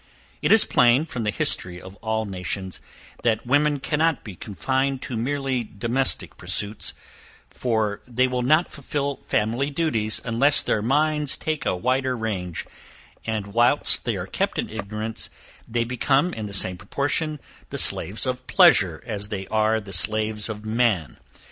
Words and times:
It 0.41 0.51
is 0.51 0.65
plain 0.65 1.05
from 1.05 1.21
the 1.21 1.29
history 1.29 1.79
of 1.79 1.93
all 1.97 2.25
nations, 2.25 2.79
that 3.21 3.45
women 3.45 3.79
cannot 3.79 4.23
be 4.23 4.33
confined 4.35 4.99
to 5.03 5.15
merely 5.15 5.63
domestic 5.63 6.37
pursuits, 6.37 6.95
for 7.51 8.01
they 8.07 8.27
will 8.27 8.41
not 8.41 8.71
fulfil 8.71 9.17
family 9.17 9.69
duties, 9.69 10.19
unless 10.25 10.63
their 10.63 10.81
minds 10.81 11.37
take 11.37 11.67
a 11.67 11.75
wider 11.75 12.17
range, 12.17 12.65
and 13.27 13.53
whilst 13.53 14.03
they 14.03 14.15
are 14.15 14.25
kept 14.25 14.57
in 14.57 14.71
ignorance, 14.71 15.29
they 15.67 15.83
become 15.83 16.33
in 16.33 16.47
the 16.47 16.51
same 16.51 16.77
proportion, 16.77 17.39
the 17.69 17.77
slaves 17.77 18.25
of 18.25 18.47
pleasure 18.47 19.03
as 19.05 19.29
they 19.29 19.45
are 19.49 19.79
the 19.79 19.93
slaves 19.93 20.49
of 20.49 20.65
man. 20.65 21.17